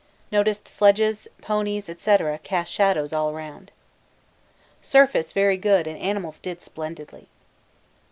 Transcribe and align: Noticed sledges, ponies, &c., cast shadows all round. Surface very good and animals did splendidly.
Noticed 0.31 0.67
sledges, 0.67 1.27
ponies, 1.43 1.85
&c., 1.85 2.17
cast 2.41 2.71
shadows 2.73 3.13
all 3.13 3.33
round. 3.33 3.71
Surface 4.81 5.31
very 5.31 5.57
good 5.57 5.85
and 5.85 5.99
animals 5.99 6.39
did 6.39 6.63
splendidly. 6.63 7.27